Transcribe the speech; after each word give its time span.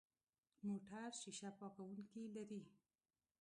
موټر 0.65 1.09
شیشه 1.21 1.49
پاکونکي 1.59 2.23
لري. 2.35 2.61